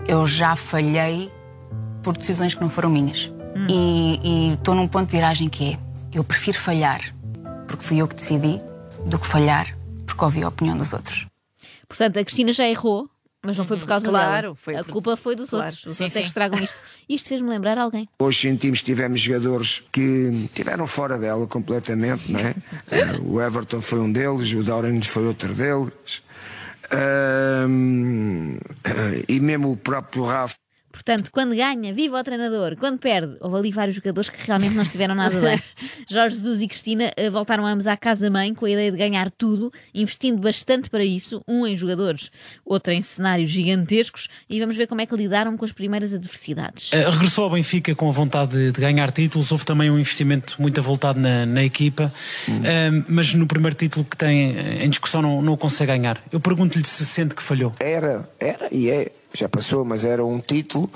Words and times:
eu 0.06 0.26
já 0.26 0.54
falhei 0.56 1.30
por 2.02 2.16
decisões 2.16 2.54
que 2.54 2.60
não 2.60 2.68
foram 2.68 2.90
minhas. 2.90 3.32
E- 3.68 4.20
E 4.22 4.54
estou 4.54 4.74
num 4.74 4.86
ponto 4.88 5.06
de 5.06 5.12
viragem 5.12 5.48
que 5.48 5.72
é: 5.74 5.78
eu 6.12 6.24
prefiro 6.24 6.58
falhar 6.58 7.00
porque 7.66 7.82
fui 7.84 7.98
eu 7.98 8.06
que 8.08 8.14
decidi 8.16 8.60
do 9.06 9.18
que 9.18 9.26
falhar 9.26 9.66
porque 10.06 10.24
ouvi 10.24 10.42
a 10.42 10.48
opinião 10.48 10.76
dos 10.76 10.92
outros. 10.92 11.26
Portanto, 11.88 12.18
a 12.18 12.24
Cristina 12.24 12.52
já 12.52 12.68
errou, 12.68 13.08
mas 13.44 13.56
não 13.58 13.64
foi 13.64 13.76
por 13.78 13.86
causa 13.86 14.08
Claro, 14.08 14.42
dela. 14.42 14.54
foi 14.56 14.76
a 14.76 14.82
por- 14.84 14.92
culpa 14.92 15.16
foi 15.16 15.36
dos 15.36 15.50
claro. 15.50 15.66
outros. 15.66 15.86
Os 15.86 15.96
Sim, 15.96 16.04
outros 16.04 16.16
é 16.16 16.20
que 16.20 16.24
sim. 16.24 16.28
estragam 16.28 16.60
isto. 16.62 16.80
Isto 17.08 17.28
fez-me 17.28 17.50
lembrar 17.50 17.76
alguém. 17.78 18.06
Hoje 18.18 18.40
sentimos 18.40 18.78
que 18.80 18.86
tivemos 18.86 19.20
jogadores 19.20 19.82
que 19.92 20.30
estiveram 20.32 20.86
fora 20.86 21.18
dela 21.18 21.46
completamente, 21.46 22.32
não 22.32 22.40
é? 22.40 22.54
O 23.22 23.40
Everton 23.42 23.80
foi 23.82 24.00
um 24.00 24.10
deles, 24.10 24.52
o 24.52 24.62
Dorans 24.62 25.06
foi 25.06 25.26
outro 25.26 25.52
deles. 25.54 26.22
Ahm, 26.90 28.56
e 29.28 29.40
mesmo 29.40 29.72
o 29.72 29.76
próprio 29.76 30.24
Rafa. 30.24 30.54
Portanto, 31.04 31.30
quando 31.30 31.54
ganha, 31.54 31.92
viva 31.92 32.18
o 32.18 32.24
treinador. 32.24 32.76
Quando 32.76 32.98
perde, 32.98 33.36
houve 33.40 33.58
ali 33.58 33.70
vários 33.70 33.96
jogadores 33.96 34.30
que 34.30 34.46
realmente 34.46 34.74
não 34.74 34.82
estiveram 34.82 35.14
nada 35.14 35.38
bem. 35.38 35.60
Jorge 36.08 36.36
Jesus 36.36 36.62
e 36.62 36.68
Cristina 36.68 37.12
eh, 37.14 37.28
voltaram 37.28 37.66
ambos 37.66 37.86
à 37.86 37.94
casa-mãe 37.94 38.54
com 38.54 38.64
a 38.64 38.70
ideia 38.70 38.90
de 38.90 38.96
ganhar 38.96 39.30
tudo, 39.30 39.70
investindo 39.94 40.40
bastante 40.40 40.88
para 40.88 41.04
isso, 41.04 41.42
um 41.46 41.66
em 41.66 41.76
jogadores, 41.76 42.30
outro 42.64 42.90
em 42.92 43.02
cenários 43.02 43.50
gigantescos, 43.50 44.28
e 44.48 44.58
vamos 44.60 44.76
ver 44.78 44.86
como 44.86 45.02
é 45.02 45.06
que 45.06 45.14
lidaram 45.14 45.56
com 45.58 45.64
as 45.66 45.72
primeiras 45.72 46.14
adversidades. 46.14 46.90
Eh, 46.92 47.08
Regressou 47.10 47.44
ao 47.44 47.50
Benfica 47.50 47.94
com 47.94 48.08
a 48.08 48.12
vontade 48.12 48.52
de, 48.52 48.72
de 48.72 48.80
ganhar 48.80 49.12
títulos. 49.12 49.52
Houve 49.52 49.66
também 49.66 49.90
um 49.90 49.98
investimento 49.98 50.56
muito 50.58 50.80
avultado 50.80 51.20
na, 51.20 51.44
na 51.44 51.62
equipa, 51.62 52.10
Eh, 52.64 52.90
mas 53.08 53.34
no 53.34 53.46
primeiro 53.46 53.76
título 53.76 54.06
que 54.06 54.16
tem 54.16 54.56
em 54.82 54.88
discussão 54.88 55.20
não, 55.20 55.42
não 55.42 55.52
o 55.52 55.56
consegue 55.56 55.92
ganhar. 55.92 56.22
Eu 56.32 56.40
pergunto-lhe 56.40 56.84
se 56.86 57.04
sente 57.04 57.34
que 57.34 57.42
falhou. 57.42 57.72
Era, 57.78 58.28
era 58.38 58.68
e 58.72 58.88
é, 58.88 59.12
já 59.34 59.48
passou, 59.48 59.84
mas 59.84 60.04
era 60.04 60.24
um 60.24 60.38
título, 60.40 60.90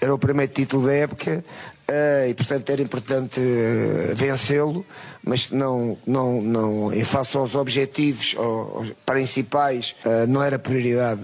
era 0.00 0.12
o 0.14 0.18
primeiro 0.18 0.52
título 0.52 0.86
da 0.86 0.92
época. 0.94 1.44
eh, 1.88 2.28
e 2.30 2.34
portanto 2.34 2.70
era 2.70 2.80
importante 2.80 3.38
eh, 3.40 4.12
vencê-lo, 4.14 4.84
mas 5.22 5.50
não, 5.50 5.98
não, 6.06 6.40
não, 6.40 6.92
em 6.94 7.04
face 7.04 7.36
aos 7.36 7.54
objetivos 7.54 8.34
aos- 8.38 8.92
principais, 9.04 9.94
eh, 10.04 10.26
não 10.26 10.42
era 10.42 10.58
prioridade. 10.58 11.22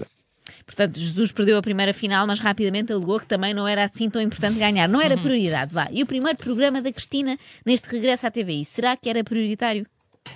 Portanto, 0.65 0.99
Jesus 0.99 1.31
perdeu 1.31 1.57
a 1.57 1.61
primeira 1.63 1.93
final, 1.93 2.27
mas 2.27 2.39
rapidamente 2.39 2.93
alegou 2.93 3.19
que 3.19 3.25
também 3.25 3.53
não 3.55 3.67
era 3.67 3.85
assim 3.85 4.07
tão 4.07 4.21
importante 4.21 4.59
ganhar. 4.59 4.87
Não 4.87 5.01
era 5.01 5.17
prioridade, 5.17 5.73
vá. 5.73 5.87
E 5.91 6.03
o 6.03 6.05
primeiro 6.05 6.37
programa 6.37 6.79
da 6.79 6.91
Cristina 6.93 7.39
neste 7.65 7.87
regresso 7.89 8.27
à 8.27 8.31
TVI, 8.31 8.63
será 8.65 8.95
que 8.95 9.09
era 9.09 9.23
prioritário? 9.23 9.87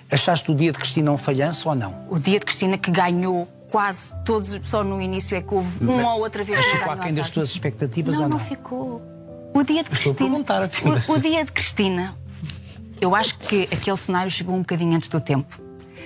Achaste 0.09 0.49
o 0.51 0.55
dia 0.55 0.71
de 0.71 0.79
Cristina 0.79 1.11
um 1.11 1.17
falhanço 1.19 1.69
ou 1.69 1.75
não? 1.75 2.07
O 2.09 2.17
dia 2.19 2.39
de 2.39 2.45
Cristina 2.47 2.79
que 2.79 2.89
ganhou 2.89 3.47
quase 3.73 4.13
todos, 4.23 4.59
só 4.63 4.83
no 4.83 5.01
início 5.01 5.35
é 5.35 5.41
que 5.41 5.51
houve 5.51 5.83
uma 5.83 6.13
ou 6.13 6.21
outra 6.21 6.43
vez 6.43 6.63
Ficou 6.63 6.91
aquém 6.91 7.11
das 7.11 7.31
tuas 7.31 7.49
expectativas 7.49 8.17
Não, 8.17 8.25
ou 8.25 8.29
não? 8.29 8.37
não 8.37 8.45
ficou. 8.45 9.01
O 9.51 9.63
dia 9.63 9.83
de 9.83 9.91
Estou 9.91 10.13
Cristina. 10.13 10.69
O, 11.07 11.13
o 11.13 11.19
dia 11.19 11.43
de 11.43 11.51
Cristina, 11.51 12.15
eu 13.01 13.15
acho 13.15 13.35
que 13.39 13.63
aquele 13.63 13.97
cenário 13.97 14.29
chegou 14.29 14.53
um 14.53 14.59
bocadinho 14.59 14.95
antes 14.95 15.07
do 15.07 15.19
tempo. 15.19 15.59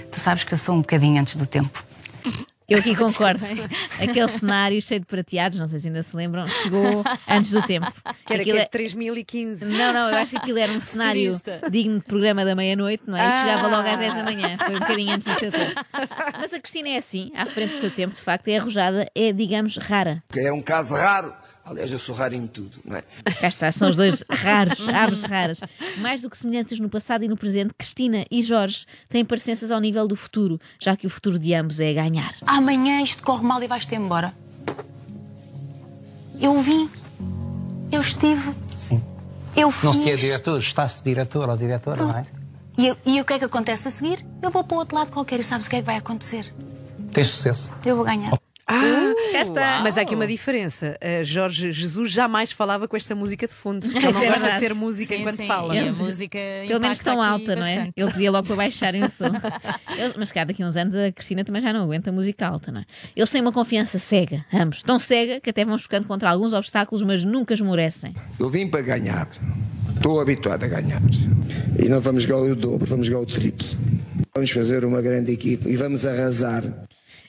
Tu 0.10 0.18
sabes 0.18 0.46
que 0.46 0.54
eu 0.54 0.58
sou 0.58 0.76
um 0.76 0.80
bocadinho 0.80 1.20
antes 1.20 1.36
do 1.36 1.46
tempo. 1.46 1.84
Eu 2.68 2.80
aqui 2.80 2.94
concordo. 2.98 3.40
Aquele 4.02 4.32
cenário 4.32 4.82
cheio 4.82 5.00
de 5.00 5.06
prateados, 5.06 5.58
não 5.58 5.68
sei 5.68 5.80
se 5.80 5.88
ainda 5.88 6.04
se 6.04 6.16
lembram, 6.16 6.46
chegou 6.48 7.04
antes 7.28 7.52
do 7.52 7.62
tempo. 7.62 7.90
Que 8.26 8.34
era 8.34 8.44
que 8.44 8.50
Aquilo 8.50 8.58
é 8.58 8.62
é- 8.64 8.66
3015. 8.66 9.74
Não, 9.74 9.94
não, 9.94 10.10
eu 10.10 10.18
acho 10.18 10.32
que 10.32 10.38
aquilo 10.38 10.58
era 10.58 10.72
um 10.72 10.80
cenário 10.82 11.34
Futurista. 11.36 11.70
digno 11.72 12.00
de 12.00 12.06
programa 12.06 12.44
da 12.44 12.56
meia-noite, 12.56 13.04
não 13.08 13.18
é? 13.18 13.22
E 13.22 13.24
Ah. 13.26 13.42
chegava 13.42 13.68
logo 13.68 13.88
às 13.88 14.00
10 14.00 14.14
da 14.16 14.24
manhã, 14.24 14.58
foi 14.58 14.76
um 14.76 14.80
bocadinho 14.80 15.12
antes 15.14 15.28
do 15.34 15.40
seu 15.40 15.52
tempo. 15.52 15.82
Mas 16.40 16.54
a 16.54 16.60
Cristina 16.60 16.90
é 16.90 16.98
assim, 16.98 17.32
à 17.36 17.46
frente 17.46 17.74
do 17.76 17.80
seu 17.80 17.92
tempo, 17.92 18.14
de 18.16 18.22
facto, 18.22 18.48
é 18.50 18.58
arrojada, 18.58 19.10
é, 19.16 19.32
digamos, 19.32 19.78
rara. 19.78 20.18
Que 20.30 20.40
é 20.42 20.52
um 20.52 20.62
caso 20.62 20.94
raro. 20.94 21.34
Aliás, 21.70 21.92
eu 21.92 22.00
sou 22.00 22.16
raro 22.16 22.34
em 22.34 22.48
tudo, 22.48 22.78
não 22.86 22.96
é? 22.96 23.04
Cá 23.42 23.48
está, 23.50 23.70
são 23.74 23.90
os 23.90 23.98
dois 23.98 24.24
raros, 24.30 24.80
aves 24.88 25.22
raras. 25.24 25.60
Mais 25.98 26.22
do 26.22 26.30
que 26.30 26.38
semelhanças 26.38 26.80
no 26.80 26.88
passado 26.90 27.26
e 27.26 27.28
no 27.28 27.36
presente, 27.36 27.74
Cristina 27.78 28.26
e 28.32 28.42
Jorge 28.42 28.86
têm 29.10 29.26
parecenças 29.26 29.70
ao 29.70 29.80
nível 29.82 30.08
do 30.08 30.16
futuro, 30.16 30.60
já 30.80 30.96
que 30.96 31.06
o 31.06 31.10
futuro 31.10 31.38
de 31.38 31.54
ambos 31.54 31.80
é 31.82 31.94
ganhar. 31.94 32.34
Amanhã 32.46 33.02
isto 33.02 33.22
corre 33.22 33.44
mal 33.44 33.62
e 33.62 33.68
vais-te 33.68 33.94
embora. 33.96 34.34
Eu 36.40 36.60
vim. 36.62 36.90
Eu 37.92 38.02
estive. 38.02 38.54
Sim. 38.78 39.02
Eu 39.56 39.70
fiz. 39.72 39.84
Não 39.84 39.94
se 39.94 40.10
é 40.12 40.16
diretor, 40.16 40.60
está-se 40.60 41.04
diretor 41.04 41.50
ou 41.50 41.58
diretora, 41.58 41.98
não 42.04 42.18
é? 42.18 42.24
E, 42.78 42.88
eu- 42.88 42.98
e 43.06 43.20
o 43.20 43.26
que 43.26 43.34
é 43.34 43.40
que 43.40 43.46
acontece 43.46 43.88
a 43.88 43.92
seguir? 43.92 44.24
Eu 44.42 44.52
vou 44.52 44.64
para 44.64 44.76
o 44.76 44.80
outro 44.80 44.96
lado 44.96 45.12
qualquer 45.12 45.40
e 45.40 45.44
sabes 45.44 45.66
o 45.66 45.70
que 45.70 45.78
é 45.78 45.80
que 45.80 45.86
vai 45.86 45.98
acontecer? 45.98 46.54
Tem 47.12 47.24
sucesso. 47.24 47.72
Eu 47.84 47.96
vou 47.96 48.06
ganhar. 48.06 48.32
Ah. 48.68 49.14
Mas 49.82 49.98
há 49.98 50.02
aqui 50.02 50.14
uma 50.14 50.28
diferença. 50.28 50.98
Uh, 51.02 51.24
Jorge 51.24 51.72
Jesus 51.72 52.12
jamais 52.12 52.52
falava 52.52 52.88
com 52.88 52.98
esta 52.98 53.16
música 53.16 53.48
de 53.48 53.54
fundo. 53.54 53.86
Ele 53.96 54.12
não 54.12 54.22
é 54.22 54.28
gosta 54.28 54.52
de 54.52 54.60
ter 54.60 54.74
música 54.74 55.16
Sim, 55.16 55.22
enquanto 55.22 55.38
sim, 55.38 55.48
fala. 55.48 55.76
E 55.76 55.88
a 55.88 55.92
música 55.94 56.38
Pelo 56.68 56.82
menos 56.82 57.00
tão 57.00 57.22
alta, 57.22 57.56
não 57.56 57.64
é? 57.66 57.76
bastante. 57.76 57.94
Ele 57.96 58.12
pedia 58.12 58.32
logo 58.32 58.46
para 58.48 58.56
baixarem 58.58 59.04
o 59.04 59.10
som. 59.12 59.26
Eles- 59.98 60.14
mas 60.18 60.32
cá 60.32 60.44
daqui 60.44 60.64
a 60.64 60.68
uns 60.68 60.76
anos 60.76 60.96
a 60.96 61.12
Cristina 61.12 61.44
também 61.46 61.62
já 61.62 61.72
não 61.72 61.84
aguenta 61.84 62.12
música 62.12 62.48
alta, 62.48 62.72
não 62.72 62.82
é? 62.82 62.86
Eles 63.16 63.30
têm 63.30 63.42
uma 63.42 63.54
confiança 63.54 63.98
cega, 63.98 64.46
ambos. 64.54 64.84
Tão 64.84 65.00
cega 65.00 65.40
que 65.40 65.50
até 65.50 65.64
vão 65.64 65.78
chocando 65.78 66.06
contra 66.08 66.30
alguns 66.30 66.52
obstáculos, 66.54 67.02
mas 67.04 67.24
nunca 67.24 67.54
esmorecem. 67.54 68.14
Eu 68.40 68.50
vim 68.50 68.68
para 68.68 68.82
ganhar. 68.82 69.30
Estou 69.96 70.20
habituado 70.20 70.64
a 70.64 70.68
ganhar. 70.68 71.02
E 71.82 71.88
não 71.88 72.00
vamos 72.02 72.26
ganhar 72.26 72.42
o 72.42 72.56
dobro, 72.56 72.86
vamos 72.86 73.08
ganhar 73.08 73.22
o 73.22 73.26
triplo. 73.26 73.68
Vamos 74.34 74.52
fazer 74.52 74.86
uma 74.86 75.02
grande 75.02 75.32
equipe 75.32 75.68
e 75.70 75.76
vamos 75.76 76.06
arrasar. 76.06 76.64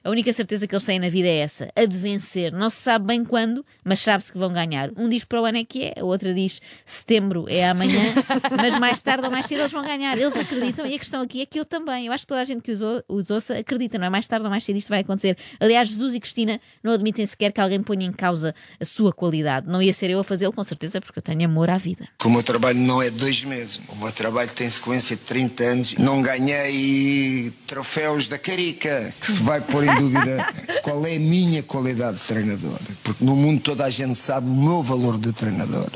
A 0.09 0.11
única 0.11 0.33
certeza 0.33 0.67
que 0.67 0.75
eles 0.75 0.87
têm 0.87 0.99
na 0.99 1.11
vida 1.11 1.29
é 1.29 1.41
essa, 1.41 1.69
a 1.77 1.85
de 1.85 1.99
vencer. 1.99 2.51
Não 2.51 2.71
se 2.71 2.79
sabe 2.79 3.05
bem 3.05 3.23
quando, 3.23 3.63
mas 3.85 4.01
sabe-se 4.01 4.33
que 4.33 4.39
vão 4.39 4.51
ganhar. 4.51 4.89
Um 4.97 5.07
diz 5.07 5.23
para 5.23 5.43
o 5.43 5.45
ano 5.45 5.59
é 5.59 5.65
que 5.67 5.83
é, 5.85 6.01
a 6.01 6.03
outra 6.03 6.33
diz 6.33 6.63
setembro 6.87 7.45
é 7.47 7.69
amanhã, 7.69 8.01
mas 8.57 8.79
mais 8.79 9.03
tarde 9.03 9.27
ou 9.27 9.31
mais 9.31 9.45
cedo 9.45 9.61
eles 9.61 9.71
vão 9.71 9.83
ganhar. 9.83 10.17
Eles 10.17 10.35
acreditam 10.35 10.87
e 10.87 10.95
a 10.95 10.99
questão 10.99 11.21
aqui 11.21 11.43
é 11.43 11.47
que 11.47 11.61
eu 11.61 11.65
também. 11.67 12.07
Eu 12.07 12.13
acho 12.15 12.23
que 12.23 12.29
toda 12.29 12.41
a 12.41 12.45
gente 12.45 12.63
que 12.63 12.73
os, 12.73 12.81
ou- 12.81 13.05
os 13.07 13.29
ouça 13.29 13.59
acredita, 13.59 13.99
não 13.99 14.07
é? 14.07 14.09
Mais 14.09 14.27
tarde 14.27 14.45
ou 14.45 14.51
mais 14.51 14.65
cedo 14.65 14.77
isto 14.79 14.89
vai 14.89 15.01
acontecer. 15.01 15.37
Aliás, 15.61 15.87
Jesus 15.89 16.15
e 16.15 16.21
Cristina 16.21 16.59
não 16.83 16.93
admitem 16.93 17.27
sequer 17.27 17.53
que 17.53 17.61
alguém 17.61 17.83
ponha 17.83 18.07
em 18.07 18.13
causa 18.13 18.55
a 18.81 18.85
sua 18.87 19.13
qualidade. 19.13 19.69
Não 19.69 19.83
ia 19.83 19.93
ser 19.93 20.09
eu 20.09 20.21
a 20.21 20.25
fazê-lo, 20.25 20.55
com 20.55 20.65
certeza, 20.65 21.03
porque 21.03 21.19
eu 21.19 21.23
tenho 21.23 21.45
amor 21.45 21.69
à 21.69 21.77
vida. 21.77 22.07
O 22.25 22.31
meu 22.31 22.43
trabalho 22.43 22.79
não 22.79 23.03
é 23.03 23.11
dois 23.11 23.45
meses. 23.45 23.79
O 23.91 23.97
meu 23.97 24.11
trabalho 24.11 24.49
tem 24.55 24.71
sequência 24.71 25.17
de 25.17 25.23
30 25.25 25.65
anos. 25.65 25.95
Não 25.99 26.23
ganhei 26.23 27.53
troféus 27.67 28.27
da 28.27 28.39
Carica, 28.39 29.13
que 29.21 29.27
se 29.27 29.43
vai 29.43 29.61
pôr 29.61 29.85
em 29.85 29.98
dúvida 29.99 30.47
qual 30.83 31.05
é 31.07 31.17
a 31.17 31.21
minha 31.21 31.63
qualidade 31.63 32.19
de 32.19 32.25
treinador. 32.25 32.79
Porque 33.03 33.25
no 33.25 33.35
mundo 33.37 33.61
toda 33.61 33.85
a 33.85 33.91
gente 33.91 34.15
sabe 34.17 34.49
o 34.49 34.55
meu 34.55 34.83
valor 34.83 35.19
de 35.19 35.33
treinador. 35.33 35.89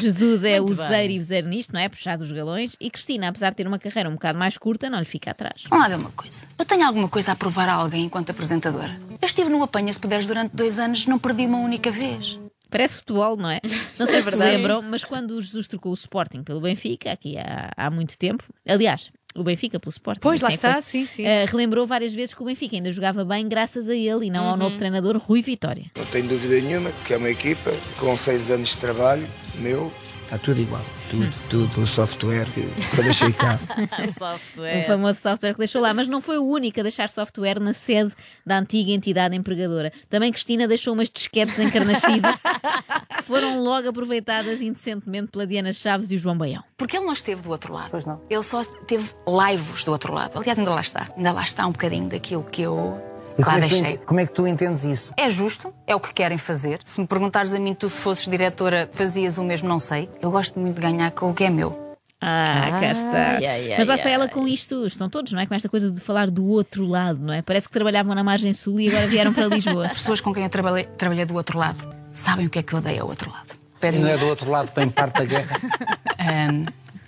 Jesus 0.00 0.44
é 0.44 0.58
Muito 0.58 0.72
o 0.72 0.76
bem. 0.76 0.88
zeiro 0.88 1.12
e 1.12 1.18
vezer 1.18 1.44
nisto, 1.44 1.72
não 1.72 1.80
é? 1.80 1.88
Puxar 1.88 2.16
dos 2.18 2.30
galões. 2.32 2.76
E 2.80 2.90
Cristina, 2.90 3.28
apesar 3.28 3.50
de 3.50 3.56
ter 3.56 3.66
uma 3.66 3.78
carreira 3.78 4.08
um 4.08 4.14
bocado 4.14 4.38
mais 4.38 4.56
curta, 4.58 4.88
não 4.90 4.98
lhe 4.98 5.04
fica 5.04 5.30
atrás. 5.30 5.62
Vamos 5.68 5.84
lá 5.88 5.96
ver 5.96 6.00
uma 6.02 6.10
coisa. 6.12 6.46
Eu 6.58 6.64
tenho 6.64 6.86
alguma 6.86 7.08
coisa 7.08 7.32
a 7.32 7.36
provar 7.36 7.68
a 7.68 7.74
alguém 7.74 8.04
enquanto 8.04 8.30
apresentadora. 8.30 8.98
Eu 9.20 9.26
estive 9.26 9.48
no 9.50 9.62
Apanha 9.62 9.92
Se 9.92 9.98
Puderes 9.98 10.26
durante 10.26 10.54
dois 10.54 10.78
anos, 10.78 11.06
não 11.06 11.18
perdi 11.18 11.46
uma 11.46 11.58
única 11.58 11.90
vez. 11.90 12.38
Parece 12.70 12.96
futebol, 12.96 13.36
não 13.36 13.48
é? 13.50 13.60
Não 13.98 14.06
sei 14.06 14.16
É 14.16 14.20
se 14.20 14.22
se 14.22 14.30
verdade. 14.30 14.56
lembram, 14.56 14.82
mas 14.82 15.04
quando 15.04 15.30
o 15.32 15.40
Jesus 15.40 15.68
trocou 15.68 15.92
o 15.92 15.94
Sporting 15.94 16.42
pelo 16.42 16.60
Benfica, 16.60 17.12
aqui 17.12 17.38
há, 17.38 17.70
há 17.76 17.88
muito 17.88 18.18
tempo, 18.18 18.42
aliás, 18.66 19.12
o 19.34 19.42
Benfica 19.42 19.80
pelo 19.80 19.90
Sporting. 19.90 20.20
Pois, 20.20 20.40
lá 20.40 20.50
é 20.50 20.52
está, 20.52 20.72
foi, 20.74 20.82
sim, 20.82 21.06
sim. 21.06 21.24
eh, 21.24 21.44
relembrou 21.44 21.86
várias 21.86 22.12
vezes 22.14 22.34
que 22.34 22.42
o 22.42 22.46
Benfica 22.46 22.76
ainda 22.76 22.92
jogava 22.92 23.24
bem 23.24 23.48
graças 23.48 23.88
a 23.88 23.94
ele 23.94 24.26
e 24.26 24.30
não 24.30 24.44
Uhum. 24.44 24.50
ao 24.50 24.56
novo 24.56 24.76
treinador 24.78 25.16
Rui 25.18 25.42
Vitória. 25.42 25.84
Não 25.96 26.04
tenho 26.06 26.28
dúvida 26.28 26.60
nenhuma 26.60 26.90
que 27.04 27.14
é 27.14 27.16
uma 27.16 27.30
equipa 27.30 27.72
com 27.98 28.16
seis 28.16 28.50
anos 28.50 28.68
de 28.68 28.76
trabalho, 28.78 29.26
meu. 29.56 29.92
Está 30.24 30.38
tudo 30.38 30.58
igual. 30.60 30.82
Tudo, 31.10 31.30
tudo. 31.50 31.82
O 31.82 31.86
software 31.86 32.46
que 32.54 32.60
eu 32.98 33.04
deixei 33.04 33.30
cá. 33.30 33.58
O 34.02 34.06
Software. 34.10 34.86
famoso 34.86 35.20
software 35.20 35.52
que 35.52 35.58
deixou 35.58 35.82
lá, 35.82 35.92
mas 35.92 36.08
não 36.08 36.20
foi 36.22 36.38
o 36.38 36.44
único 36.46 36.80
a 36.80 36.82
deixar 36.82 37.10
software 37.10 37.60
na 37.60 37.74
sede 37.74 38.10
da 38.44 38.58
antiga 38.58 38.90
entidade 38.90 39.36
empregadora. 39.36 39.92
Também 40.08 40.32
Cristina 40.32 40.66
deixou 40.66 40.94
umas 40.94 41.10
disquetes 41.10 41.58
encarnascidas 41.58 42.36
foram 43.24 43.60
logo 43.60 43.88
aproveitadas 43.88 44.60
indecentemente 44.60 45.28
pela 45.28 45.46
Diana 45.46 45.72
Chaves 45.72 46.10
e 46.10 46.16
o 46.16 46.18
João 46.18 46.36
Baião. 46.36 46.62
Porque 46.76 46.96
ele 46.96 47.06
não 47.06 47.12
esteve 47.12 47.42
do 47.42 47.50
outro 47.50 47.72
lado. 47.72 47.90
Pois 47.90 48.04
não. 48.04 48.20
Ele 48.28 48.42
só 48.42 48.62
teve 48.64 49.10
laivos 49.26 49.84
do 49.84 49.92
outro 49.92 50.12
lado. 50.12 50.38
Aliás, 50.38 50.58
ainda 50.58 50.70
lá 50.70 50.80
está. 50.80 51.08
Ainda 51.16 51.32
lá 51.32 51.42
está 51.42 51.66
um 51.66 51.72
bocadinho 51.72 52.08
daquilo 52.08 52.44
que 52.44 52.62
eu 52.62 53.00
E 53.38 53.42
como, 53.42 53.58
é 53.58 53.68
que 53.68 53.98
tu, 53.98 54.06
como 54.06 54.20
é 54.20 54.26
que 54.26 54.32
tu 54.32 54.46
entendes 54.46 54.84
isso? 54.84 55.12
É 55.16 55.28
justo, 55.30 55.72
é 55.86 55.94
o 55.94 56.00
que 56.00 56.12
querem 56.12 56.38
fazer. 56.38 56.80
Se 56.84 57.00
me 57.00 57.06
perguntares 57.06 57.52
a 57.52 57.58
mim, 57.58 57.74
tu 57.74 57.88
se 57.88 58.00
fosses 58.00 58.28
diretora, 58.28 58.88
fazias 58.92 59.38
o 59.38 59.44
mesmo, 59.44 59.68
não 59.68 59.78
sei. 59.78 60.08
Eu 60.20 60.30
gosto 60.30 60.58
muito 60.58 60.76
de 60.76 60.82
ganhar 60.82 61.10
com 61.12 61.30
o 61.30 61.34
que 61.34 61.44
é 61.44 61.50
meu. 61.50 61.82
Ah, 62.20 62.80
cá 62.80 62.90
está. 62.90 63.30
Ai, 63.36 63.46
ai, 63.46 63.74
Mas 63.76 63.88
lá 63.88 63.96
está 63.96 64.08
ela 64.08 64.24
ai. 64.24 64.30
com 64.30 64.48
isto, 64.48 64.86
estão 64.86 65.10
todos, 65.10 65.32
não 65.32 65.40
é? 65.40 65.46
Com 65.46 65.54
esta 65.54 65.68
coisa 65.68 65.90
de 65.90 66.00
falar 66.00 66.30
do 66.30 66.46
outro 66.46 66.86
lado, 66.86 67.18
não 67.20 67.34
é? 67.34 67.42
Parece 67.42 67.66
que 67.66 67.74
trabalhavam 67.74 68.14
na 68.14 68.24
margem 68.24 68.52
sul 68.54 68.80
e 68.80 68.88
agora 68.88 69.06
vieram 69.06 69.34
para 69.34 69.46
Lisboa. 69.46 69.88
Pessoas 69.92 70.22
com 70.22 70.32
quem 70.32 70.42
eu 70.42 70.48
trabalhei, 70.48 70.84
trabalhei 70.84 71.26
do 71.26 71.34
outro 71.34 71.58
lado 71.58 71.93
sabem 72.14 72.46
o 72.46 72.50
que 72.50 72.58
é 72.58 72.62
que 72.62 72.72
eu 72.72 72.78
odeio 72.78 73.02
ao 73.02 73.08
outro 73.08 73.30
lado. 73.30 73.52
E 73.52 73.80
Pedem 73.80 74.00
não 74.00 74.08
é 74.08 74.16
do 74.16 74.26
outro 74.26 74.50
lado 74.50 74.72
bem 74.74 74.88
parte 74.88 75.18
da 75.18 75.24
guerra? 75.24 75.56
Ahm, 76.18 76.64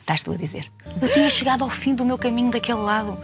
Estás 0.06 0.22
tu 0.22 0.30
a 0.30 0.36
dizer? 0.36 0.70
Eu 1.02 1.12
tinha 1.12 1.28
chegado 1.28 1.64
ao 1.64 1.68
fim 1.68 1.92
do 1.92 2.04
meu 2.04 2.16
caminho 2.16 2.48
daquele 2.52 2.78
lado. 2.78 3.18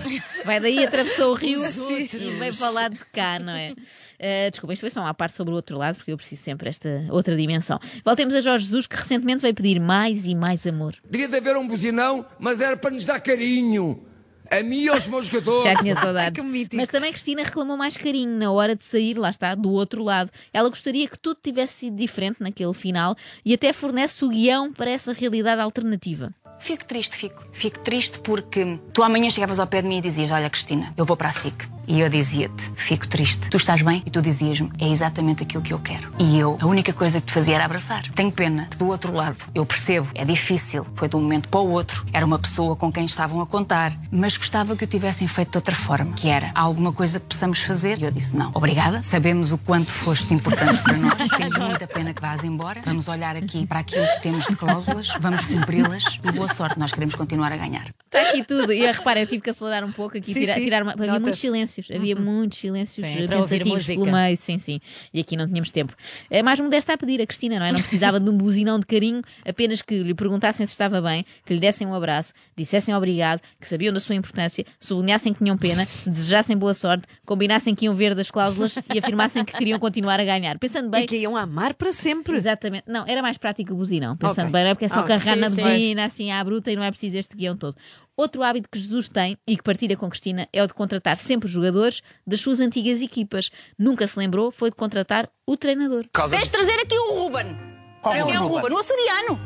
Vai 0.44 0.58
daí, 0.58 0.84
atravessou 0.84 1.31
o 1.31 1.34
rio 1.34 1.61
e 1.64 2.08
veio 2.08 2.56
para 2.56 2.70
o 2.70 2.75
lado 2.75 2.96
de 2.96 3.05
cá, 3.05 3.38
não 3.38 3.52
é? 3.52 3.70
Uh, 3.70 4.50
desculpa, 4.50 4.73
isto 4.73 4.81
foi 4.81 4.90
só 4.90 5.00
uma 5.00 5.14
parte 5.14 5.37
sobre 5.37 5.52
o 5.52 5.55
outro 5.55 5.79
lado, 5.79 5.94
porque 5.94 6.11
eu 6.11 6.17
preciso 6.17 6.43
sempre 6.43 6.69
esta 6.69 7.06
outra 7.08 7.37
dimensão. 7.37 7.79
Voltemos 8.05 8.35
a 8.35 8.40
Jorge 8.40 8.64
Jesus, 8.64 8.88
que 8.88 8.96
recentemente 8.96 9.43
veio 9.43 9.55
pedir 9.55 9.78
mais 9.78 10.26
e 10.26 10.35
mais 10.35 10.67
amor. 10.67 10.96
Devia 11.08 11.28
de 11.28 11.37
haver 11.37 11.56
um 11.56 11.69
buzinão, 11.69 12.26
mas 12.37 12.61
era 12.61 12.76
para 12.76 12.90
nos 12.90 13.05
dar 13.05 13.20
carinho. 13.20 14.05
A 14.52 14.62
mim 14.62 14.82
e 14.82 14.88
aos 14.88 15.06
meus 15.06 15.26
jogadores. 15.26 15.64
Já 15.64 15.75
tinha 15.75 15.96
saudades. 15.96 16.44
Mas 16.75 16.88
também 16.88 17.10
Cristina 17.10 17.43
reclamou 17.43 17.76
mais 17.76 17.96
carinho 17.96 18.38
na 18.38 18.50
hora 18.52 18.76
de 18.76 18.84
sair, 18.84 19.16
lá 19.16 19.31
está, 19.31 19.54
do 19.54 19.70
outro 19.70 20.04
lado. 20.04 20.31
Ela 20.52 20.69
gostaria 20.69 21.08
que 21.08 21.19
tudo 21.19 21.38
tivesse 21.43 21.75
sido 21.75 21.96
diferente 21.96 22.37
naquele 22.40 22.75
final 22.75 23.16
e 23.44 23.54
até 23.54 23.72
fornece 23.72 24.25
o 24.25 24.28
guião 24.28 24.72
para 24.72 24.90
essa 24.90 25.12
realidade 25.12 25.60
alternativa. 25.60 26.31
Fico 26.60 26.84
triste, 26.84 27.16
fico. 27.16 27.44
Fico 27.50 27.81
triste 27.81 28.19
porque 28.20 28.78
tu 28.93 29.02
amanhã 29.02 29.31
chegavas 29.31 29.58
ao 29.58 29.66
pé 29.66 29.82
de 29.82 29.88
mim 29.88 29.99
e 29.99 30.00
dizias: 30.02 30.31
Olha, 30.31 30.49
Cristina, 30.49 30.93
eu 30.96 31.04
vou 31.04 31.16
para 31.16 31.31
a 31.31 31.32
SIC. 31.32 31.66
E 31.87 32.00
eu 32.00 32.08
dizia-te: 32.08 32.62
Fico 32.76 33.06
triste. 33.08 33.49
Tu 33.50 33.56
estás 33.56 33.82
bem? 33.82 34.02
E 34.06 34.11
tu 34.11 34.23
dizias-me: 34.23 34.70
É 34.81 34.88
exatamente 34.88 35.43
aquilo 35.43 35.62
que 35.62 35.73
eu 35.73 35.79
quero. 35.79 36.12
E 36.19 36.38
eu, 36.38 36.56
a 36.61 36.67
única 36.67 36.93
coisa 36.93 37.20
que 37.20 37.26
te 37.26 37.32
fazia 37.32 37.56
era 37.56 37.64
abraçar. 37.64 38.08
Tenho 38.14 38.31
pena 38.31 38.69
do 38.79 38.87
outro 38.88 39.12
lado, 39.12 39.37
eu 39.55 39.67
percebo, 39.67 40.08
é 40.14 40.25
difícil, 40.25 40.87
foi 40.94 41.08
de 41.08 41.17
um 41.17 41.20
momento 41.20 41.49
para 41.49 41.61
o 41.61 41.70
outro, 41.70 42.05
era 42.12 42.25
uma 42.25 42.38
pessoa 42.38 42.76
com 42.76 42.90
quem 42.93 43.05
estavam 43.05 43.40
a 43.40 43.46
contar, 43.46 43.93
mas 44.11 44.37
gostava 44.37 44.76
que 44.76 44.84
o 44.84 44.87
tivessem 44.87 45.26
feito 45.26 45.50
de 45.52 45.58
outra 45.58 45.75
forma, 45.75 46.12
que 46.14 46.29
era 46.29 46.50
"Há 46.55 46.61
alguma 46.61 46.93
coisa 46.93 47.19
que 47.19 47.26
possamos 47.26 47.61
fazer. 47.61 47.99
E 48.00 48.05
eu 48.05 48.11
disse: 48.11 48.37
Não, 48.37 48.50
obrigada. 48.55 49.02
Sabemos 49.02 49.52
o 49.52 49.58
quanto 49.58 49.90
foste 49.90 50.32
importante 50.35 50.82
para 50.82 50.96
nós. 50.96 51.14
Temos 51.37 51.58
muita 51.58 51.87
pena 51.87 52.14
que 52.14 52.20
vás 52.23 52.44
embora. 52.44 52.81
Vamos 52.85 53.08
olhar 53.08 53.37
aqui 53.37 53.67
para 53.67 53.81
aquilo 53.81 54.06
que 54.06 54.23
temos 54.23 54.44
de 54.46 54.56
cláusulas, 54.56 55.08
vamos 55.20 55.44
cumpri-las 55.44 56.05
e 56.23 56.32
boa 56.32 56.49
sorte. 56.49 56.78
Nós 56.78 56.93
queremos 56.93 57.14
continuar 57.14 57.52
a 57.52 57.56
ganhar. 57.56 57.87
Está 58.06 58.20
aqui 58.31 58.44
tudo. 58.44 58.73
E 58.73 58.87
repara, 58.87 59.20
eu 59.20 59.26
tive 59.26 59.43
que 59.43 59.50
acelerar 59.50 59.85
um 59.85 59.93
pouco 59.93 60.17
aqui, 60.17 60.32
Sim, 60.32 60.40
tirar, 60.40 60.55
sim. 60.55 60.61
tirar 60.64 60.82
uma- 60.82 60.93
havia 60.93 61.06
Notas. 61.06 61.38
Silêncios. 61.72 61.96
Havia 61.96 62.16
muitos 62.16 62.58
silêncios 62.58 63.06
Sim, 63.06 63.26
pensativos 63.26 63.86
pelo 63.86 64.10
meio, 64.12 64.36
sim, 64.36 64.58
sim. 64.58 64.80
E 65.12 65.20
aqui 65.20 65.36
não 65.36 65.46
tínhamos 65.46 65.70
tempo. 65.70 65.94
É 66.30 66.42
mais 66.42 66.60
modesta 66.60 66.92
a 66.92 66.98
pedir 66.98 67.20
a 67.20 67.26
Cristina, 67.26 67.58
não 67.58 67.66
é? 67.66 67.72
Não 67.72 67.80
precisava 67.80 68.19
de 68.20 68.28
um 68.30 68.36
buzinão 68.36 68.78
de 68.78 68.86
carinho, 68.86 69.22
apenas 69.46 69.82
que 69.82 70.02
lhe 70.02 70.14
perguntassem 70.14 70.66
se 70.66 70.72
estava 70.72 71.00
bem, 71.00 71.24
que 71.44 71.54
lhe 71.54 71.60
dessem 71.60 71.86
um 71.86 71.94
abraço, 71.94 72.32
dissessem 72.56 72.94
obrigado, 72.94 73.40
que 73.60 73.66
sabiam 73.69 73.92
da 73.92 74.00
sua 74.00 74.14
importância, 74.14 74.64
sublinhassem 74.78 75.32
que 75.32 75.38
tinham 75.38 75.56
pena, 75.56 75.86
desejassem 76.06 76.56
boa 76.56 76.74
sorte, 76.74 77.04
combinassem 77.24 77.75
que 77.75 77.84
iam 77.86 77.94
ver 77.94 78.14
das 78.14 78.30
cláusulas 78.30 78.75
e 78.94 78.98
afirmassem 78.98 79.44
que 79.44 79.52
queriam 79.52 79.78
continuar 79.78 80.20
a 80.20 80.25
ganhar. 80.25 80.58
Pensando 80.58 80.88
bem. 80.90 81.04
E 81.04 81.06
que 81.06 81.16
iam 81.16 81.36
amar 81.36 81.75
para 81.75 81.92
sempre. 81.92 82.36
Exatamente. 82.36 82.84
Não, 82.86 83.04
era 83.06 83.22
mais 83.22 83.38
prático 83.38 83.72
o 83.72 83.76
buzinão, 83.76 84.14
pensando 84.16 84.48
Ok. 84.48 84.52
bem, 84.52 84.64
não 84.64 84.70
é? 84.70 84.75
Porque 84.75 84.84
é 84.84 84.88
só 84.88 85.02
carregar 85.02 85.34
Sim, 85.34 85.40
na 85.40 85.50
sim. 85.50 85.56
buzina 85.62 86.04
assim 86.04 86.30
à 86.30 86.42
bruta 86.44 86.70
e 86.70 86.76
não 86.76 86.82
é 86.82 86.90
preciso 86.90 87.16
este 87.18 87.36
guião 87.36 87.56
todo. 87.56 87.76
Outro 88.22 88.40
hábito 88.44 88.69
que 88.70 88.78
Jesus 88.78 89.08
tem 89.08 89.36
e 89.44 89.56
que 89.56 89.64
partilha 89.64 89.96
com 89.96 90.08
Cristina 90.08 90.48
é 90.52 90.62
o 90.62 90.66
de 90.69 90.72
contratar 90.72 91.16
sempre 91.16 91.46
os 91.46 91.52
jogadores 91.52 92.02
das 92.24 92.40
suas 92.40 92.60
antigas 92.60 93.02
equipas. 93.02 93.50
Nunca 93.76 94.06
se 94.06 94.16
lembrou 94.16 94.52
foi 94.52 94.70
de 94.70 94.76
contratar 94.76 95.28
o 95.44 95.56
treinador. 95.56 96.04
Tens 96.30 96.44
de 96.44 96.50
trazer 96.50 96.78
aqui 96.78 96.96
o 96.96 97.19
Ruben. 97.19 97.58
Qual 98.00 98.14
é 98.14 98.22
o 98.22 98.46
Ruben? 98.46 98.72
O 98.74 98.78
açoriano. 98.78 99.40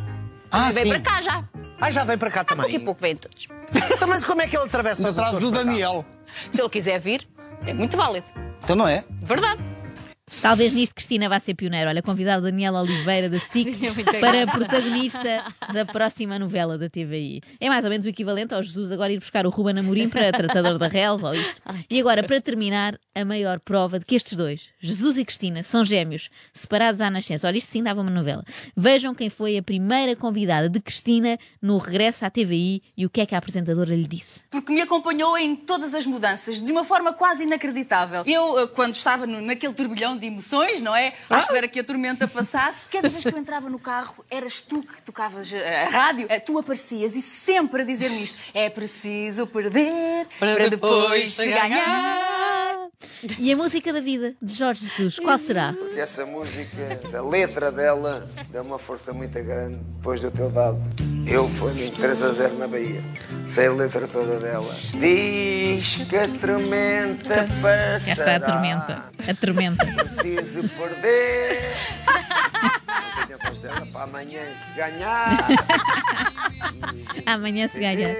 Ah, 0.50 0.70
Vem 0.72 0.84
sim. 0.84 0.90
para 0.90 1.00
cá 1.00 1.22
já. 1.22 1.48
Ah, 1.80 1.90
já 1.90 2.04
vem 2.04 2.18
para 2.18 2.30
cá 2.30 2.44
também. 2.44 2.64
Daqui 2.66 2.76
a 2.76 2.80
pouco 2.80 3.00
vêm 3.00 3.16
todos. 3.16 3.48
Então, 3.94 4.08
mas 4.08 4.22
como 4.22 4.42
é 4.42 4.46
que 4.46 4.54
ele 4.54 4.66
atravessa 4.66 5.08
os 5.08 5.18
Atrás 5.18 5.40
do? 5.40 5.50
Daniel. 5.50 6.04
Se 6.50 6.60
ele 6.60 6.68
quiser 6.68 7.00
vir, 7.00 7.26
é 7.66 7.72
muito 7.72 7.96
válido. 7.96 8.26
Então 8.62 8.76
não 8.76 8.86
é? 8.86 9.06
Verdade. 9.22 9.62
Talvez 10.48 10.72
nisto 10.74 10.94
Cristina 10.94 11.28
vá 11.28 11.38
ser 11.40 11.54
pioneira. 11.54 11.90
Olha, 11.90 12.02
convidar 12.02 12.38
o 12.38 12.42
Daniel 12.42 12.74
Oliveira 12.74 13.28
da 13.28 13.38
SIC 13.40 13.80
muita 13.94 14.12
para 14.18 14.44
graça. 14.44 14.58
protagonista 14.58 15.44
da 15.72 15.84
próxima 15.84 16.38
novela 16.38 16.78
da 16.78 16.88
TVI. 16.88 17.40
É 17.60 17.68
mais 17.68 17.84
ou 17.84 17.90
menos 17.90 18.06
o 18.06 18.08
equivalente 18.08 18.54
ao 18.54 18.62
Jesus 18.62 18.92
agora 18.92 19.12
ir 19.12 19.18
buscar 19.18 19.46
o 19.46 19.50
Ruben 19.50 19.78
Amorim 19.78 20.08
para 20.08 20.30
Tratador 20.32 20.78
da 20.78 20.88
Relva 20.88 21.28
ou 21.28 21.34
isso. 21.34 21.60
E 21.90 22.00
agora, 22.00 22.22
para 22.22 22.40
terminar, 22.40 22.98
a 23.14 23.24
maior 23.24 23.58
prova 23.60 23.98
de 23.98 24.04
que 24.04 24.14
estes 24.14 24.34
dois, 24.34 24.70
Jesus 24.80 25.18
e 25.18 25.24
Cristina, 25.24 25.62
são 25.62 25.84
gêmeos, 25.84 26.28
separados 26.52 27.00
à 27.00 27.10
nascença. 27.10 27.46
Olha, 27.46 27.58
isto 27.58 27.70
sim 27.70 27.82
dava 27.82 28.00
uma 28.00 28.10
novela. 28.10 28.44
Vejam 28.76 29.14
quem 29.14 29.28
foi 29.30 29.56
a 29.58 29.62
primeira 29.62 30.14
convidada 30.16 30.68
de 30.68 30.80
Cristina 30.80 31.38
no 31.60 31.78
regresso 31.78 32.24
à 32.24 32.30
TVI 32.30 32.82
e 32.96 33.04
o 33.06 33.10
que 33.10 33.20
é 33.20 33.26
que 33.26 33.34
a 33.34 33.38
apresentadora 33.38 33.94
lhe 33.94 34.06
disse. 34.06 34.44
porque 34.50 34.72
me 34.72 34.80
acompanhou 34.80 35.36
em 35.38 35.54
todas 35.56 35.94
as 35.94 36.06
mudanças, 36.06 36.60
de 36.60 36.70
uma 36.72 36.84
forma 36.84 37.12
quase 37.12 37.44
inacreditável. 37.44 38.22
Eu, 38.26 38.58
eh, 38.58 38.66
quando 38.68 38.94
estava 38.94 39.26
no- 39.26 39.40
naquele 39.40 39.72
turbilhão 39.74 40.16
de 40.16 40.26
emoções, 40.36 40.82
não 40.82 40.94
é? 40.94 41.14
À 41.30 41.38
espera 41.38 41.66
que 41.66 41.80
a 41.80 41.84
tormenta 41.84 42.28
passasse, 42.28 42.86
cada 42.88 43.08
vez 43.08 43.22
que 43.24 43.34
eu 43.34 43.38
entrava 43.38 43.68
no 43.70 43.78
carro, 43.78 44.24
eras 44.30 44.60
tu 44.60 44.82
que 44.82 45.02
tocavas 45.02 45.52
a 45.52 45.88
rádio, 45.90 46.26
Eh, 46.28 46.40
tu 46.40 46.58
aparecias 46.58 47.14
e 47.14 47.22
sempre 47.22 47.82
a 47.82 47.84
dizer-me 47.84 48.22
isto: 48.22 48.38
é 48.52 48.68
preciso 48.68 49.46
perder 49.46 50.26
para, 50.38 50.68
depois 50.68 51.32
se 51.32 51.46
ganhar. 51.46 52.35
E 53.38 53.52
a 53.52 53.56
música 53.56 53.92
da 53.92 54.00
vida, 54.00 54.34
de 54.40 54.54
Jorge 54.54 54.86
Jesus, 54.86 55.18
qual 55.18 55.36
será? 55.38 55.72
Porque 55.72 55.98
essa 56.00 56.24
música, 56.24 57.00
a 57.16 57.20
letra 57.20 57.72
dela, 57.72 58.26
dá 58.50 58.62
uma 58.62 58.78
força 58.78 59.12
muito 59.12 59.42
grande 59.42 59.78
depois 59.96 60.20
do 60.20 60.30
teu 60.30 60.50
dado. 60.50 60.78
Eu 61.26 61.48
fui 61.48 61.90
3 61.90 62.22
a 62.22 62.32
0 62.32 62.58
na 62.58 62.68
Bahia. 62.68 63.02
Sei 63.46 63.66
a 63.66 63.72
letra 63.72 64.06
toda 64.06 64.38
dela. 64.38 64.76
Diz 64.94 65.96
que 66.08 66.16
a 66.16 66.28
tormenta 66.28 67.48
passará. 67.60 67.98
Já 67.98 68.12
está 68.12 68.36
a 68.36 68.40
tormenta. 68.40 69.04
A 69.28 69.34
tormenta. 69.34 69.86
Preciso 69.86 70.68
perder. 70.68 71.58
Não 72.06 73.26
tenho 73.26 73.38
a 73.42 73.50
dela 73.74 73.86
para 73.92 74.02
amanhã 74.04 74.42
se 74.66 74.72
ganhar. 74.74 75.48
Amanhã 77.26 77.66
se 77.68 77.80
ganha. 77.80 78.16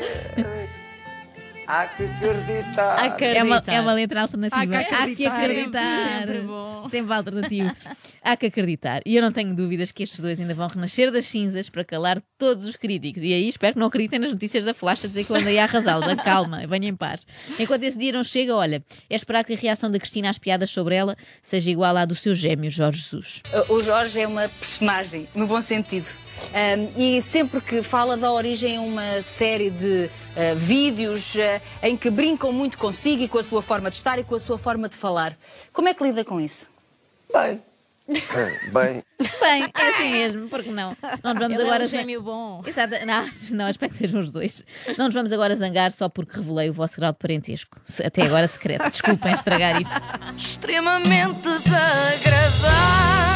Há 1.66 1.86
que 1.88 2.04
acreditar. 2.04 3.18
É 3.20 3.42
uma, 3.42 3.62
é 3.66 3.80
uma 3.80 3.92
letra 3.92 4.22
alternativa. 4.22 4.62
Há 4.62 4.66
que 4.66 4.76
Há 4.76 4.84
que 4.84 4.94
acreditar. 4.94 5.40
acreditar. 5.40 6.18
Sempre 6.18 6.40
bom. 6.40 6.88
Sempre 6.88 7.14
alternativo. 7.14 7.76
Há 8.22 8.36
que 8.36 8.46
acreditar. 8.46 9.02
E 9.04 9.16
eu 9.16 9.22
não 9.22 9.32
tenho 9.32 9.54
dúvidas 9.54 9.92
que 9.92 10.02
estes 10.02 10.20
dois 10.20 10.38
ainda 10.38 10.54
vão 10.54 10.68
renascer 10.68 11.10
das 11.10 11.26
cinzas 11.26 11.68
para 11.68 11.84
calar 11.84 12.22
todos 12.38 12.64
os 12.66 12.76
críticos. 12.76 13.22
E 13.22 13.32
aí 13.32 13.48
espero 13.48 13.74
que 13.74 13.80
não 13.80 13.86
acreditem 13.86 14.18
nas 14.18 14.30
notícias 14.32 14.64
da 14.64 14.74
Flash 14.74 15.04
a 15.04 15.08
dizer 15.08 15.24
que 15.24 15.30
eu 15.30 15.36
andei 15.36 15.58
a 15.58 15.64
arrasá-lo. 15.64 16.06
Da 16.06 16.16
calma, 16.16 16.66
venha 16.66 16.88
em 16.88 16.94
paz. 16.94 17.26
Enquanto 17.58 17.82
esse 17.82 17.98
dia 17.98 18.12
não 18.12 18.22
chega, 18.22 18.54
olha, 18.54 18.82
é 19.08 19.16
esperar 19.16 19.44
que 19.44 19.54
a 19.54 19.56
reação 19.56 19.90
da 19.90 19.98
Cristina 19.98 20.30
às 20.30 20.38
piadas 20.38 20.70
sobre 20.70 20.94
ela 20.94 21.16
seja 21.42 21.70
igual 21.70 21.96
à 21.96 22.04
do 22.04 22.14
seu 22.14 22.34
gêmeo, 22.34 22.70
Jorge 22.70 22.98
Jesus. 22.98 23.42
O 23.68 23.80
Jorge 23.80 24.20
é 24.20 24.26
uma 24.26 24.48
personagem, 24.48 25.28
no 25.34 25.46
bom 25.46 25.60
sentido. 25.60 26.06
Um, 26.52 27.00
e 27.00 27.22
sempre 27.22 27.60
que 27.60 27.82
fala 27.82 28.16
da 28.16 28.30
origem 28.32 28.76
a 28.76 28.80
uma 28.80 29.22
série 29.22 29.70
de 29.70 30.08
uh, 30.36 30.56
vídeos 30.56 31.34
uh, 31.34 31.55
em 31.82 31.96
que 31.96 32.10
brincam 32.10 32.52
muito 32.52 32.78
consigo 32.78 33.22
e 33.22 33.28
com 33.28 33.38
a 33.38 33.42
sua 33.42 33.62
forma 33.62 33.90
de 33.90 33.96
estar 33.96 34.18
e 34.18 34.24
com 34.24 34.34
a 34.34 34.40
sua 34.40 34.58
forma 34.58 34.88
de 34.88 34.96
falar. 34.96 35.36
Como 35.72 35.88
é 35.88 35.94
que 35.94 36.02
lida 36.02 36.24
com 36.24 36.40
isso? 36.40 36.68
Bem. 37.32 37.62
Bem. 38.72 39.02
Bem, 39.40 39.72
é 39.74 39.88
assim 39.88 40.12
mesmo, 40.12 40.48
porque 40.48 40.70
não? 40.70 40.96
Não 41.24 41.32
nos 41.34 41.40
vamos 41.40 41.54
Ele 41.58 41.62
agora. 41.64 41.82
é 41.82 41.86
um 41.86 41.88
gêmeo 41.88 42.22
bom. 42.22 42.62
Exato. 42.64 42.94
Não, 43.04 43.28
não, 43.50 43.68
espero 43.68 43.90
que 43.90 43.98
sejam 43.98 44.20
os 44.20 44.30
dois. 44.30 44.64
Não 44.96 45.06
nos 45.06 45.14
vamos 45.14 45.32
agora 45.32 45.56
zangar 45.56 45.90
só 45.90 46.08
porque 46.08 46.36
revelei 46.36 46.70
o 46.70 46.72
vosso 46.72 46.96
grau 46.96 47.12
de 47.12 47.18
parentesco. 47.18 47.80
Até 48.04 48.22
agora 48.22 48.46
secreto. 48.46 48.88
Desculpem 48.90 49.32
estragar 49.32 49.82
isto. 49.82 49.92
Extremamente 50.36 51.40
desagradável. 51.40 53.35